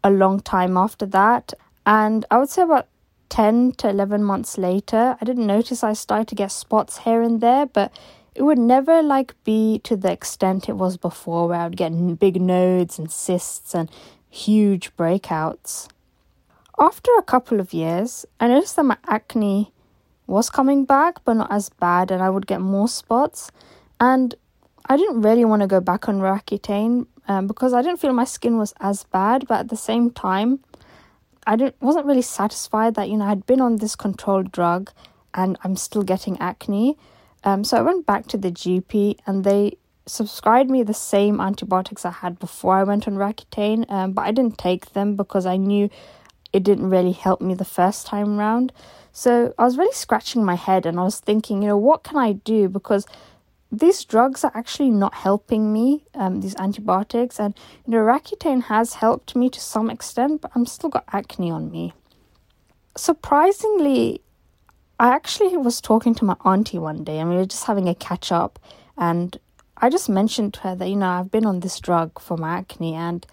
a 0.02 0.11
long 0.11 0.40
time 0.40 0.76
after 0.76 1.07
that. 1.07 1.52
And 1.87 2.25
I 2.30 2.38
would 2.38 2.50
say 2.50 2.62
about 2.62 2.88
10 3.30 3.73
to 3.78 3.88
11 3.88 4.25
months 4.25 4.59
later, 4.59 5.16
I 5.21 5.25
didn't 5.25 5.47
notice 5.47 5.83
I 5.83 5.92
started 5.92 6.28
to 6.28 6.35
get 6.35 6.52
spots 6.52 6.99
here 6.99 7.23
and 7.23 7.40
there, 7.40 7.66
but 7.66 7.92
it 8.35 8.42
would 8.42 8.59
never 8.59 9.02
like 9.02 9.35
be 9.45 9.80
to 9.85 9.97
the 9.97 10.12
extent 10.12 10.69
it 10.69 10.76
was 10.76 10.97
before 10.97 11.49
where 11.49 11.61
I 11.61 11.64
would 11.64 11.76
get 11.76 12.19
big 12.19 12.40
nodes 12.40 12.99
and 12.99 13.11
cysts 13.11 13.75
and 13.75 13.90
huge 14.28 14.95
breakouts. 14.97 15.88
After 16.78 17.11
a 17.19 17.23
couple 17.23 17.61
of 17.61 17.73
years, 17.73 18.25
I 18.38 18.49
noticed 18.49 18.76
that 18.76 18.85
my 18.85 18.97
acne 19.07 19.73
was 20.26 20.49
coming 20.49 20.85
back, 20.85 21.23
but 21.25 21.35
not 21.35 21.52
as 21.52 21.69
bad, 21.69 22.11
and 22.11 22.23
I 22.23 22.30
would 22.30 22.47
get 22.47 22.61
more 22.61 22.88
spots. 22.88 23.50
And 23.99 24.35
I 24.87 24.97
didn't 24.97 25.21
really 25.23 25.45
want 25.45 25.61
to 25.62 25.69
go 25.69 25.80
back 25.80 26.09
on 26.09 26.21
Roaccutane 26.21 27.07
um, 27.30 27.46
because 27.46 27.72
I 27.72 27.80
didn't 27.80 28.00
feel 28.00 28.12
my 28.12 28.25
skin 28.25 28.58
was 28.58 28.75
as 28.80 29.04
bad, 29.04 29.46
but 29.46 29.60
at 29.60 29.68
the 29.68 29.76
same 29.76 30.10
time, 30.10 30.58
I 31.46 31.54
didn't 31.54 31.80
wasn't 31.80 32.06
really 32.06 32.22
satisfied 32.22 32.96
that 32.96 33.08
you 33.08 33.16
know 33.16 33.26
I'd 33.26 33.46
been 33.46 33.60
on 33.60 33.76
this 33.76 33.94
controlled 33.94 34.50
drug 34.50 34.90
and 35.32 35.56
I'm 35.62 35.76
still 35.76 36.02
getting 36.02 36.40
acne. 36.40 36.99
Um, 37.44 37.62
so 37.62 37.76
I 37.76 37.82
went 37.82 38.04
back 38.04 38.26
to 38.28 38.37
the 38.37 38.50
GP 38.50 39.18
and 39.26 39.44
they 39.44 39.76
subscribed 40.06 40.70
me 40.70 40.82
the 40.82 40.92
same 40.92 41.40
antibiotics 41.40 42.04
I 42.04 42.10
had 42.10 42.40
before 42.40 42.75
I 42.75 42.82
went 42.82 43.06
on 43.06 43.14
Roaccutane, 43.14 43.88
um, 43.88 44.10
but 44.12 44.22
I 44.22 44.32
didn't 44.32 44.58
take 44.58 44.92
them 44.92 45.14
because 45.14 45.46
I 45.46 45.56
knew 45.56 45.88
it 46.52 46.64
didn't 46.64 46.90
really 46.90 47.12
help 47.12 47.40
me 47.40 47.54
the 47.54 47.64
first 47.64 48.08
time 48.08 48.38
round. 48.38 48.72
So 49.12 49.54
I 49.56 49.64
was 49.64 49.78
really 49.78 49.94
scratching 49.94 50.44
my 50.44 50.56
head 50.56 50.84
and 50.84 50.99
I 50.99 51.04
was 51.04 51.20
thinking, 51.20 51.62
you 51.62 51.68
know, 51.68 51.78
what 51.78 52.02
can 52.02 52.16
I 52.16 52.32
do? 52.32 52.68
Because 52.68 53.06
these 53.72 54.04
drugs 54.04 54.44
are 54.44 54.52
actually 54.54 54.90
not 54.90 55.14
helping 55.14 55.72
me, 55.72 56.04
um, 56.14 56.40
these 56.40 56.56
antibiotics. 56.56 57.38
And, 57.38 57.54
you 57.86 57.92
know, 57.92 57.98
Roaccutane 57.98 58.64
has 58.64 58.94
helped 58.94 59.36
me 59.36 59.48
to 59.50 59.60
some 59.60 59.90
extent, 59.90 60.40
but 60.40 60.50
I'm 60.54 60.66
still 60.66 60.90
got 60.90 61.04
acne 61.12 61.50
on 61.50 61.70
me. 61.70 61.92
Surprisingly, 62.96 64.22
I 64.98 65.14
actually 65.14 65.56
was 65.56 65.80
talking 65.80 66.14
to 66.16 66.24
my 66.24 66.36
auntie 66.44 66.78
one 66.78 67.04
day 67.04 67.18
and 67.18 67.30
we 67.30 67.36
were 67.36 67.46
just 67.46 67.64
having 67.64 67.88
a 67.88 67.94
catch 67.94 68.32
up. 68.32 68.58
And 68.98 69.38
I 69.76 69.88
just 69.88 70.08
mentioned 70.08 70.54
to 70.54 70.60
her 70.60 70.74
that, 70.74 70.88
you 70.88 70.96
know, 70.96 71.08
I've 71.08 71.30
been 71.30 71.46
on 71.46 71.60
this 71.60 71.78
drug 71.78 72.20
for 72.20 72.36
my 72.36 72.58
acne 72.58 72.94
and 72.94 73.26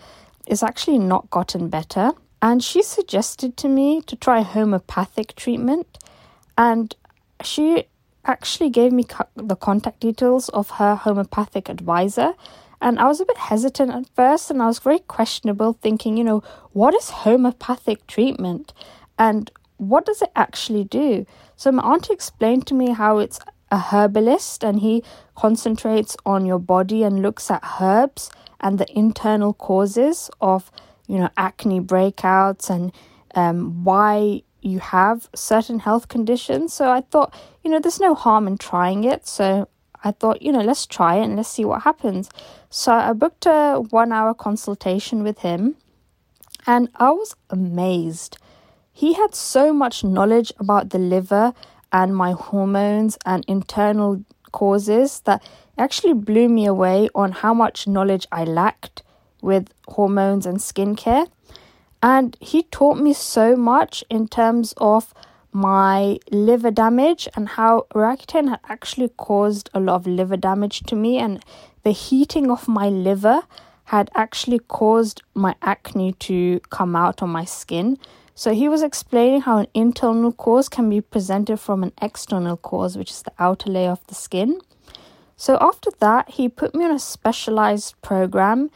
it's 0.46 0.64
actually 0.64 1.00
not 1.00 1.30
gotten 1.30 1.68
better 1.68 2.14
and 2.42 2.64
she 2.64 2.84
suggested 2.84 3.58
to 3.58 3.68
me 3.68 4.02
to 4.02 4.16
try 4.16 4.42
homeopathic 4.42 5.36
treatment 5.36 5.98
and 6.58 6.96
she 7.44 7.86
actually 8.28 8.70
gave 8.70 8.92
me 8.92 9.04
co- 9.04 9.28
the 9.36 9.56
contact 9.56 10.00
details 10.00 10.50
of 10.50 10.72
her 10.72 10.96
homeopathic 10.96 11.70
advisor 11.70 12.34
and 12.82 13.00
I 13.00 13.08
was 13.08 13.20
a 13.20 13.26
bit 13.26 13.38
hesitant 13.38 13.92
at 13.92 14.06
first 14.16 14.52
and 14.52 14.62
I 14.62 14.68
was 14.68 14.80
very 14.80 15.00
questionable 15.00 15.74
thinking 15.82 16.18
you 16.18 16.24
know 16.24 16.44
what 16.74 16.94
is 16.94 17.10
homeopathic 17.10 18.06
treatment? 18.08 18.74
And 19.18 19.50
what 19.78 20.06
does 20.06 20.22
it 20.22 20.32
actually 20.36 20.84
do? 20.84 21.26
So 21.56 21.72
my 21.72 21.84
auntie 21.84 22.14
explained 22.14 22.68
to 22.68 22.74
me 22.74 22.92
how 22.92 23.18
it's 23.18 23.40
a 23.72 23.80
herbalist 23.80 24.64
and 24.64 24.80
he 24.80 25.04
concentrates 25.36 26.16
on 26.26 26.46
your 26.46 26.60
body 26.60 27.04
and 27.04 27.22
looks 27.22 27.50
at 27.50 27.64
herbs 27.82 28.30
and 28.60 28.78
the 28.80 28.98
internal 28.98 29.54
causes 29.54 30.30
of 30.40 30.72
you 31.08 31.18
know, 31.18 31.30
acne 31.38 31.80
breakouts 31.80 32.70
and 32.70 32.92
um, 33.36 33.84
why 33.84 34.42
you 34.62 34.80
have 34.80 35.30
certain 35.36 35.80
health 35.80 36.08
conditions. 36.08 36.74
So 36.74 36.90
I 36.92 37.02
thought, 37.02 37.34
you 37.64 37.72
know, 37.72 37.80
there's 37.80 38.00
no 38.00 38.16
harm 38.16 38.48
in 38.48 38.58
trying 38.58 39.04
it. 39.04 39.28
So 39.28 39.68
I 40.04 40.12
thought, 40.12 40.42
you 40.42 40.52
know, 40.52 40.62
let's 40.62 40.86
try 40.86 41.16
it 41.16 41.24
and 41.24 41.36
let's 41.36 41.50
see 41.50 41.66
what 41.66 41.84
happens. 41.84 42.30
So 42.70 42.92
I 42.92 43.14
booked 43.14 43.46
a 43.46 43.84
one 43.90 44.12
hour 44.12 44.34
consultation 44.34 45.24
with 45.24 45.40
him 45.40 45.76
and 46.66 46.90
I 46.96 47.12
was 47.12 47.36
amazed. 47.50 48.38
He 48.92 49.14
had 49.14 49.36
so 49.36 49.74
much 49.74 50.04
knowledge 50.04 50.52
about 50.60 50.90
the 50.90 51.00
liver 51.00 51.54
and 51.92 52.16
my 52.16 52.32
hormones 52.32 53.18
and 53.26 53.46
internal 53.48 54.24
causes 54.52 55.22
that 55.22 55.44
actually 55.78 56.14
blew 56.14 56.50
me 56.50 56.66
away 56.66 57.10
on 57.14 57.32
how 57.32 57.54
much 57.54 57.88
knowledge 57.88 58.28
I 58.32 58.44
lacked 58.44 59.04
with 59.42 59.72
hormones 59.88 60.46
and 60.46 60.58
skincare. 60.58 61.28
And 62.02 62.38
he 62.40 62.64
taught 62.64 63.00
me 63.00 63.14
so 63.14 63.56
much 63.56 64.04
in 64.10 64.28
terms 64.28 64.74
of 64.78 65.14
my 65.52 66.20
liver 66.30 66.70
damage 66.70 67.28
and 67.36 67.50
how 67.50 67.88
Roaccutane 67.96 68.50
had 68.50 68.60
actually 68.70 69.10
caused 69.10 69.70
a 69.74 69.80
lot 69.80 69.96
of 69.96 70.08
liver 70.08 70.38
damage 70.38 70.82
to 70.82 70.96
me, 70.96 71.18
and 71.18 71.44
the 71.84 71.92
heating 71.92 72.52
of 72.52 72.68
my 72.68 72.90
liver 72.90 73.42
had 73.86 74.12
actually 74.14 74.60
caused 74.60 75.24
my 75.34 75.56
acne 75.62 76.12
to 76.12 76.60
come 76.70 76.96
out 76.96 77.24
on 77.24 77.30
my 77.30 77.46
skin. 77.46 77.98
So 78.36 78.54
he 78.54 78.70
was 78.70 78.84
explaining 78.84 79.42
how 79.42 79.58
an 79.58 79.68
internal 79.74 80.32
cause 80.32 80.70
can 80.70 80.90
be 80.90 81.02
presented 81.02 81.58
from 81.58 81.82
an 81.82 81.94
external 82.02 82.58
cause, 82.58 82.96
which 82.96 83.10
is 83.10 83.24
the 83.24 83.32
outer 83.40 83.72
layer 83.72 83.90
of 83.90 84.06
the 84.08 84.14
skin. 84.14 84.60
So 85.38 85.58
after 85.60 85.90
that, 86.00 86.32
he 86.32 86.50
put 86.50 86.76
me 86.76 86.86
on 86.86 86.92
a 86.92 87.00
specialized 87.00 88.00
program 88.02 88.70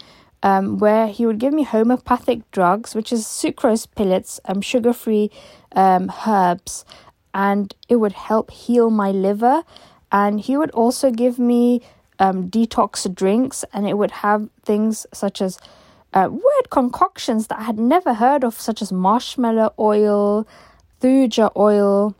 um, 0.43 0.77
where 0.79 1.07
he 1.07 1.25
would 1.25 1.39
give 1.39 1.53
me 1.53 1.63
homeopathic 1.63 2.49
drugs, 2.51 2.95
which 2.95 3.11
is 3.13 3.25
sucrose 3.25 3.87
pellets, 3.95 4.39
um, 4.45 4.61
sugar 4.61 4.93
free 4.93 5.29
um, 5.75 6.11
herbs, 6.27 6.85
and 7.33 7.75
it 7.87 7.97
would 7.97 8.13
help 8.13 8.51
heal 8.51 8.89
my 8.89 9.11
liver. 9.11 9.63
And 10.11 10.41
he 10.41 10.57
would 10.57 10.71
also 10.71 11.09
give 11.11 11.39
me 11.39 11.81
um, 12.19 12.49
detox 12.49 13.13
drinks, 13.13 13.63
and 13.73 13.87
it 13.87 13.97
would 13.97 14.11
have 14.11 14.49
things 14.63 15.05
such 15.13 15.41
as 15.41 15.59
uh, 16.13 16.27
weird 16.29 16.69
concoctions 16.69 17.47
that 17.47 17.59
I 17.59 17.63
had 17.63 17.79
never 17.79 18.15
heard 18.15 18.43
of, 18.43 18.59
such 18.59 18.81
as 18.81 18.91
marshmallow 18.91 19.73
oil, 19.79 20.45
thuja 20.99 21.51
oil, 21.55 22.15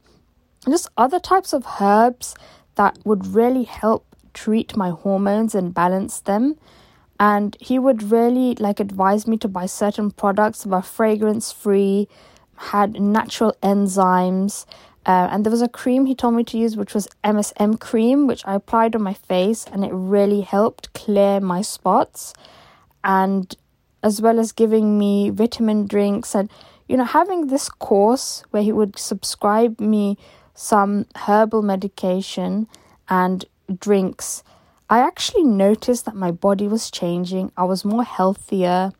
and 0.66 0.74
just 0.74 0.90
other 0.96 1.20
types 1.20 1.54
of 1.54 1.66
herbs 1.82 2.36
that 2.76 2.98
would 3.04 3.28
really 3.28 3.64
help 3.64 4.06
treat 4.34 4.78
my 4.78 4.90
hormones 4.90 5.54
and 5.54 5.74
balance 5.74 6.22
them 6.22 6.56
and 7.22 7.56
he 7.60 7.78
would 7.78 8.02
really 8.12 8.56
like 8.56 8.80
advise 8.80 9.28
me 9.28 9.38
to 9.38 9.48
buy 9.48 9.68
certain 9.68 10.10
products 10.10 10.64
that 10.64 10.70
were 10.70 10.82
fragrance 10.82 11.52
free 11.52 12.08
had 12.74 13.00
natural 13.00 13.56
enzymes 13.62 14.66
uh, 15.06 15.28
and 15.32 15.46
there 15.46 15.52
was 15.52 15.62
a 15.62 15.70
cream 15.70 16.06
he 16.08 16.16
told 16.16 16.34
me 16.34 16.44
to 16.44 16.58
use 16.58 16.76
which 16.76 16.96
was 16.96 17.08
msm 17.24 17.80
cream 17.80 18.26
which 18.26 18.44
i 18.46 18.56
applied 18.56 18.96
on 18.96 19.04
my 19.04 19.14
face 19.14 19.66
and 19.72 19.86
it 19.86 19.92
really 19.94 20.42
helped 20.42 20.92
clear 20.94 21.40
my 21.40 21.62
spots. 21.62 22.34
And 23.04 23.56
as 24.04 24.22
well 24.22 24.40
as 24.40 24.52
giving 24.52 24.98
me 24.98 25.30
vitamin 25.30 25.88
drinks 25.88 26.36
and 26.36 26.50
you 26.88 26.98
know 26.98 27.04
having 27.04 27.48
this 27.48 27.70
course 27.70 28.44
where 28.52 28.64
he 28.64 28.72
would 28.72 28.98
subscribe 28.98 29.80
me 29.80 30.18
some 30.54 31.06
herbal 31.16 31.62
medication 31.62 32.68
and 33.10 33.46
drinks 33.80 34.44
I 34.92 35.00
actually 35.00 35.46
noticed 35.46 36.04
that 36.04 36.16
my 36.16 36.32
body 36.32 36.68
was 36.68 36.92
changing. 36.92 37.54
I 37.56 37.64
was 37.64 37.86
more 37.86 38.04
healthier. 38.04 38.92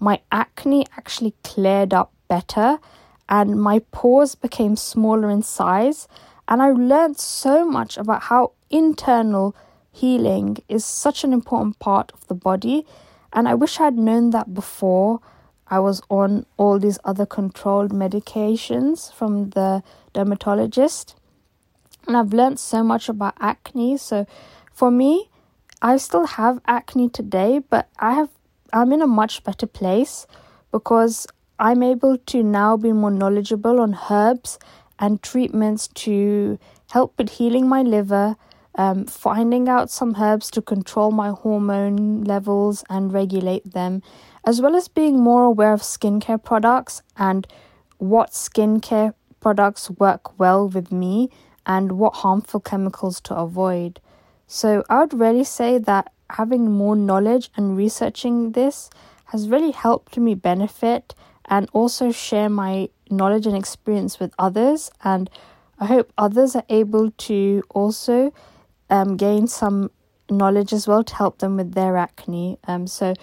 My 0.00 0.20
acne 0.32 0.84
actually 0.96 1.34
cleared 1.44 1.94
up 1.94 2.12
better 2.26 2.80
and 3.28 3.62
my 3.62 3.78
pores 3.92 4.34
became 4.34 4.74
smaller 4.74 5.30
in 5.30 5.42
size. 5.42 6.08
And 6.48 6.60
I 6.60 6.72
learned 6.72 7.20
so 7.20 7.64
much 7.64 7.96
about 7.96 8.24
how 8.24 8.54
internal 8.70 9.54
healing 9.92 10.56
is 10.68 10.84
such 10.84 11.22
an 11.22 11.32
important 11.32 11.78
part 11.78 12.10
of 12.12 12.26
the 12.26 12.34
body. 12.34 12.84
And 13.32 13.46
I 13.46 13.54
wish 13.54 13.78
I'd 13.78 13.96
known 13.96 14.30
that 14.30 14.52
before 14.52 15.20
I 15.68 15.78
was 15.78 16.02
on 16.10 16.44
all 16.56 16.80
these 16.80 16.98
other 17.04 17.24
controlled 17.24 17.92
medications 17.92 19.12
from 19.12 19.50
the 19.50 19.84
dermatologist. 20.12 21.14
And 22.08 22.16
I've 22.16 22.32
learned 22.32 22.58
so 22.58 22.82
much 22.82 23.08
about 23.08 23.34
acne. 23.38 23.96
So 23.96 24.26
for 24.72 24.90
me, 24.90 25.30
I 25.82 25.98
still 25.98 26.26
have 26.26 26.60
acne 26.66 27.08
today, 27.10 27.58
but 27.58 27.88
I 27.98 28.14
have 28.14 28.30
I'm 28.72 28.92
in 28.92 29.02
a 29.02 29.06
much 29.06 29.44
better 29.44 29.66
place 29.66 30.26
because 30.72 31.26
I'm 31.58 31.82
able 31.82 32.18
to 32.18 32.42
now 32.42 32.76
be 32.76 32.92
more 32.92 33.10
knowledgeable 33.10 33.80
on 33.80 33.98
herbs 34.10 34.58
and 34.98 35.22
treatments 35.22 35.88
to 35.88 36.58
help 36.90 37.14
with 37.18 37.30
healing 37.30 37.68
my 37.68 37.82
liver, 37.82 38.36
um, 38.74 39.04
finding 39.06 39.68
out 39.68 39.90
some 39.90 40.16
herbs 40.20 40.50
to 40.52 40.62
control 40.62 41.10
my 41.10 41.30
hormone 41.30 42.24
levels 42.24 42.84
and 42.88 43.12
regulate 43.12 43.72
them, 43.72 44.02
as 44.44 44.60
well 44.60 44.74
as 44.76 44.88
being 44.88 45.20
more 45.20 45.44
aware 45.44 45.72
of 45.72 45.82
skincare 45.82 46.42
products 46.42 47.02
and 47.16 47.46
what 47.98 48.30
skincare 48.30 49.14
products 49.40 49.90
work 49.90 50.38
well 50.38 50.68
with 50.68 50.90
me 50.90 51.30
and 51.66 51.92
what 51.92 52.16
harmful 52.16 52.60
chemicals 52.60 53.20
to 53.20 53.34
avoid. 53.34 54.00
So 54.46 54.84
I 54.88 55.00
would 55.00 55.14
really 55.14 55.44
say 55.44 55.78
that 55.78 56.12
having 56.30 56.70
more 56.70 56.96
knowledge 56.96 57.50
and 57.56 57.76
researching 57.76 58.52
this 58.52 58.90
has 59.26 59.48
really 59.48 59.72
helped 59.72 60.16
me 60.16 60.34
benefit 60.34 61.14
and 61.46 61.68
also 61.72 62.12
share 62.12 62.48
my 62.48 62.88
knowledge 63.10 63.46
and 63.46 63.56
experience 63.56 64.18
with 64.20 64.32
others. 64.38 64.90
And 65.02 65.30
I 65.78 65.86
hope 65.86 66.12
others 66.16 66.56
are 66.56 66.64
able 66.68 67.10
to 67.10 67.62
also 67.70 68.32
um, 68.88 69.16
gain 69.16 69.46
some 69.46 69.90
knowledge 70.30 70.72
as 70.72 70.88
well 70.88 71.04
to 71.04 71.14
help 71.14 71.38
them 71.38 71.56
with 71.56 71.74
their 71.74 71.96
acne. 71.96 72.58
Um, 72.66 72.86
so 72.86 73.14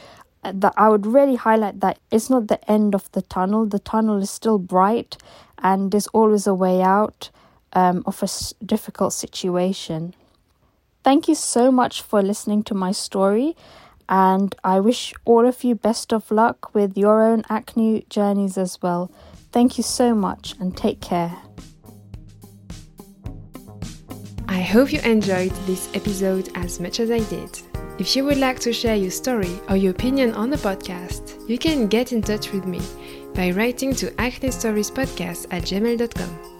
uh, 0.44 0.52
that 0.56 0.74
I 0.78 0.90
would 0.90 1.06
really 1.06 1.36
highlight 1.36 1.80
that 1.80 2.00
it's 2.12 2.30
not 2.30 2.48
the 2.48 2.60
end 2.70 2.96
of 2.96 3.12
the 3.12 3.22
tunnel. 3.22 3.66
The 3.66 3.80
tunnel 3.80 4.22
is 4.22 4.30
still 4.30 4.58
bright, 4.58 5.18
and 5.60 5.92
there's 5.92 6.08
always 6.08 6.48
a 6.48 6.54
way 6.54 6.82
out 6.82 7.30
um, 7.74 8.04
of 8.06 8.22
a 8.22 8.66
difficult 8.66 9.14
situation. 9.14 10.14
Thank 11.04 11.28
you 11.28 11.36
so 11.36 11.72
much 11.72 12.02
for 12.02 12.22
listening 12.22 12.64
to 12.64 12.74
my 12.74 12.92
story, 12.92 13.56
and 14.08 14.56
I 14.64 14.80
wish 14.80 15.14
all 15.26 15.46
of 15.46 15.64
you 15.64 15.76
best 15.76 16.14
of 16.14 16.32
luck 16.32 16.74
with 16.74 16.98
your 16.98 17.22
own 17.22 17.44
acne 17.50 18.06
journeys 18.10 18.58
as 18.58 18.82
well. 18.82 19.12
Thank 19.52 19.78
you 19.78 19.84
so 19.84 20.16
much 20.16 20.56
and 20.60 20.76
take 20.76 21.02
care. 21.02 21.36
I 24.48 24.62
hope 24.62 24.94
you 24.94 25.00
enjoyed 25.02 25.52
this 25.66 25.90
episode 25.94 26.50
as 26.56 26.80
much 26.80 27.00
as 27.00 27.12
I 27.12 27.20
did. 27.20 27.60
If 28.00 28.16
you 28.16 28.24
would 28.26 28.38
like 28.38 28.60
to 28.62 28.74
share 28.74 28.96
your 28.96 29.12
story 29.12 29.60
or 29.70 29.76
your 29.76 29.92
opinion 29.92 30.34
on 30.34 30.50
the 30.50 30.58
podcast, 30.58 31.48
you 31.50 31.58
can 31.58 31.88
get 31.88 32.12
in 32.12 32.22
touch 32.22 32.52
with 32.52 32.66
me 32.66 32.82
by 33.36 33.52
writing 33.52 33.94
to 33.96 34.14
acne 34.20 34.52
stories 34.52 34.90
podcast 34.90 35.48
at 35.52 35.64
gmail.com. 35.64 36.53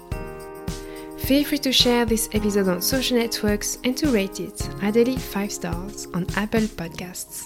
Feel 1.26 1.46
free 1.46 1.58
to 1.60 1.72
share 1.72 2.06
this 2.06 2.28
episode 2.34 2.68
on 2.68 2.82
social 2.82 3.18
networks 3.18 3.78
and 3.86 3.96
to 3.96 4.10
rate 4.10 4.42
it, 4.42 4.70
ideally 4.84 5.16
5 5.16 5.52
stars, 5.54 6.06
on 6.14 6.26
Apple 6.36 6.62
Podcasts. 6.62 7.44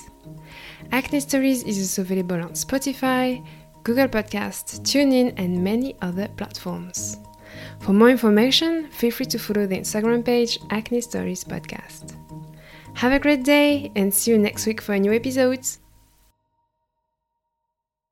Acne 0.92 1.20
Stories 1.20 1.62
is 1.62 1.78
also 1.78 2.02
available 2.02 2.42
on 2.42 2.54
Spotify, 2.54 3.46
Google 3.84 4.08
Podcasts, 4.08 4.80
TuneIn, 4.80 5.36
and 5.38 5.64
many 5.64 5.96
other 6.02 6.28
platforms. 6.38 7.18
For 7.82 7.94
more 7.94 8.10
information, 8.10 8.88
feel 8.90 9.12
free 9.12 9.28
to 9.28 9.38
follow 9.38 9.68
the 9.68 9.78
Instagram 9.78 10.26
page 10.26 10.58
Acne 10.72 11.02
Stories 11.02 11.44
Podcast. 11.44 12.16
Have 12.96 13.12
a 13.12 13.20
great 13.20 13.44
day 13.44 13.92
and 13.96 14.12
see 14.12 14.32
you 14.32 14.40
next 14.40 14.66
week 14.66 14.82
for 14.82 14.94
a 14.94 15.00
new 15.00 15.14
episode. 15.14 15.68